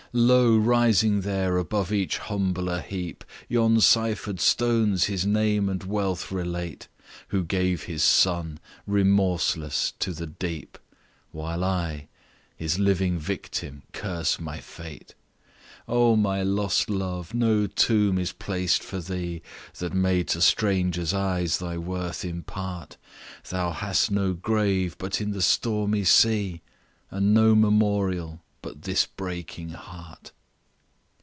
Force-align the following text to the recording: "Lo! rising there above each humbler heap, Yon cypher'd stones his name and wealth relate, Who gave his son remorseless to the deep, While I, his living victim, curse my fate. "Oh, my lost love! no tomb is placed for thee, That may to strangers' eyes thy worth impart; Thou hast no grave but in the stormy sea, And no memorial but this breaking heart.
"Lo! 0.13 0.57
rising 0.57 1.21
there 1.21 1.55
above 1.55 1.89
each 1.89 2.17
humbler 2.17 2.81
heap, 2.81 3.23
Yon 3.47 3.77
cypher'd 3.79 4.41
stones 4.41 5.05
his 5.05 5.25
name 5.25 5.69
and 5.69 5.85
wealth 5.85 6.33
relate, 6.33 6.89
Who 7.29 7.45
gave 7.45 7.83
his 7.83 8.03
son 8.03 8.59
remorseless 8.85 9.93
to 9.99 10.11
the 10.11 10.27
deep, 10.27 10.77
While 11.31 11.63
I, 11.63 12.09
his 12.57 12.77
living 12.77 13.19
victim, 13.19 13.83
curse 13.93 14.37
my 14.37 14.59
fate. 14.59 15.15
"Oh, 15.87 16.17
my 16.17 16.43
lost 16.43 16.89
love! 16.89 17.33
no 17.33 17.65
tomb 17.65 18.17
is 18.19 18.33
placed 18.33 18.83
for 18.83 18.99
thee, 18.99 19.41
That 19.79 19.93
may 19.93 20.25
to 20.25 20.41
strangers' 20.41 21.13
eyes 21.13 21.59
thy 21.59 21.77
worth 21.77 22.25
impart; 22.25 22.97
Thou 23.47 23.71
hast 23.71 24.11
no 24.11 24.33
grave 24.33 24.97
but 24.97 25.21
in 25.21 25.31
the 25.31 25.41
stormy 25.41 26.03
sea, 26.03 26.61
And 27.09 27.33
no 27.33 27.55
memorial 27.55 28.41
but 28.63 28.83
this 28.83 29.07
breaking 29.07 29.69
heart. 29.69 30.31